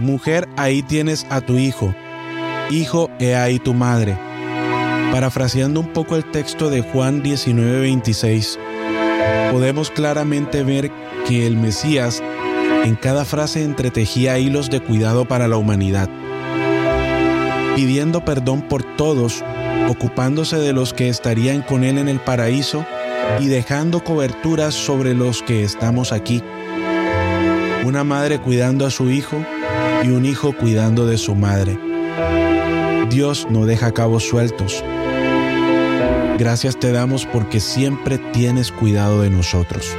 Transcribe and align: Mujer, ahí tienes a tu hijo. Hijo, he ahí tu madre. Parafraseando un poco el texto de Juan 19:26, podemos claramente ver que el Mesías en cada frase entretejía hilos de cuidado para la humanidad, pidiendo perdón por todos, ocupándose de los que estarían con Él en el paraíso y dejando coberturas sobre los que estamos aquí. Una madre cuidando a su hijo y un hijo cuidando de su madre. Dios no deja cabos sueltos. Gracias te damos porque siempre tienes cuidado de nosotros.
Mujer, 0.00 0.48
ahí 0.56 0.82
tienes 0.82 1.26
a 1.28 1.40
tu 1.40 1.58
hijo. 1.58 1.92
Hijo, 2.70 3.10
he 3.18 3.34
ahí 3.34 3.58
tu 3.58 3.74
madre. 3.74 4.16
Parafraseando 5.10 5.80
un 5.80 5.92
poco 5.92 6.14
el 6.14 6.24
texto 6.24 6.70
de 6.70 6.82
Juan 6.82 7.22
19:26, 7.22 8.58
podemos 9.50 9.90
claramente 9.90 10.62
ver 10.62 10.92
que 11.26 11.46
el 11.46 11.56
Mesías 11.56 12.22
en 12.84 12.94
cada 12.94 13.24
frase 13.24 13.64
entretejía 13.64 14.38
hilos 14.38 14.70
de 14.70 14.80
cuidado 14.80 15.26
para 15.26 15.48
la 15.48 15.56
humanidad, 15.56 16.08
pidiendo 17.74 18.24
perdón 18.24 18.62
por 18.62 18.84
todos, 18.96 19.42
ocupándose 19.88 20.58
de 20.58 20.72
los 20.72 20.92
que 20.94 21.08
estarían 21.08 21.62
con 21.62 21.82
Él 21.82 21.98
en 21.98 22.08
el 22.08 22.20
paraíso 22.20 22.86
y 23.40 23.46
dejando 23.46 24.04
coberturas 24.04 24.74
sobre 24.74 25.14
los 25.14 25.42
que 25.42 25.64
estamos 25.64 26.12
aquí. 26.12 26.42
Una 27.88 28.04
madre 28.04 28.38
cuidando 28.38 28.84
a 28.84 28.90
su 28.90 29.10
hijo 29.10 29.42
y 30.04 30.08
un 30.08 30.26
hijo 30.26 30.52
cuidando 30.52 31.06
de 31.06 31.16
su 31.16 31.34
madre. 31.34 31.78
Dios 33.08 33.46
no 33.48 33.64
deja 33.64 33.92
cabos 33.92 34.24
sueltos. 34.24 34.84
Gracias 36.38 36.78
te 36.78 36.92
damos 36.92 37.24
porque 37.24 37.60
siempre 37.60 38.18
tienes 38.18 38.72
cuidado 38.72 39.22
de 39.22 39.30
nosotros. 39.30 39.96